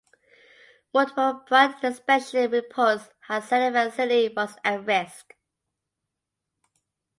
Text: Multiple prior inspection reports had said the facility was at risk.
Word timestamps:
Multiple 0.95 1.43
prior 1.45 1.75
inspection 1.83 2.49
reports 2.49 3.09
had 3.27 3.43
said 3.43 3.71
the 3.75 3.91
facility 3.91 4.33
was 4.35 4.57
at 4.63 4.83
risk. 4.87 5.35